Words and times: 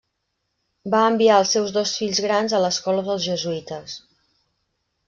Van 0.93 1.05
enviar 1.17 1.35
als 1.41 1.53
seus 1.57 1.75
dos 1.77 1.93
fills 2.01 2.23
grans 2.27 2.57
a 2.57 2.63
l'escola 2.65 3.07
dels 3.11 3.31
jesuïtes. 3.31 4.01